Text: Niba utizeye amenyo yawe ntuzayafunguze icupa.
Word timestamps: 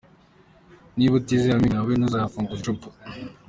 Niba 0.95 1.13
utizeye 1.19 1.53
amenyo 1.55 1.77
yawe 1.79 1.91
ntuzayafunguze 1.95 2.61
icupa. 2.61 2.87